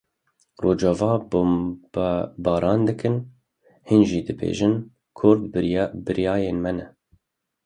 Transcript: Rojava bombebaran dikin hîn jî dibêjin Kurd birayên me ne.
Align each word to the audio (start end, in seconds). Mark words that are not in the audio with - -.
Rojava 0.63 1.09
bombebaran 1.31 2.81
dikin 2.89 3.15
hîn 3.89 4.01
jî 4.09 4.19
dibêjin 4.27 4.75
Kurd 5.17 5.41
birayên 6.05 6.57
me 6.63 6.71
ne. 6.77 6.85